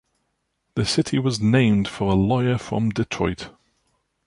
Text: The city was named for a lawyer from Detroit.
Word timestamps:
The 0.73 0.83
city 0.83 1.19
was 1.19 1.39
named 1.39 1.87
for 1.87 2.11
a 2.11 2.15
lawyer 2.15 2.57
from 2.57 2.89
Detroit. 2.89 3.51